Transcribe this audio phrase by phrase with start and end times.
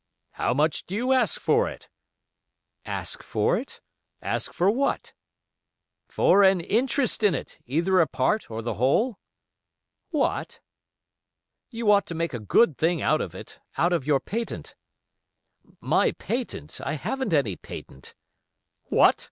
[0.31, 1.87] "How much do you ask for it?"
[2.87, 3.81] "'Ask for it?'
[4.19, 5.13] Ask for what?"
[6.07, 9.19] "For an interest in it, either a part or the whole?"
[10.09, 10.59] "What?"
[11.69, 14.73] "You ought to make a good thing out of it—out of your patent."
[15.79, 16.81] "My patent!
[16.83, 18.15] I haven't any patent."
[18.85, 19.17] "What!